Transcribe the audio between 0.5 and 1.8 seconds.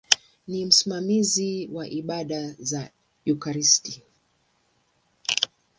msimamizi